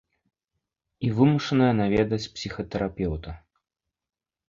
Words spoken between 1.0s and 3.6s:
І вымушаная наведваць псіхатэрапеўта.